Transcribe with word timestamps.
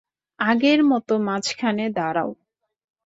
আগের 0.39 0.79
মত 0.83 1.09
মাঝখানে 1.19 1.85
দাঁড়াও। 1.89 2.29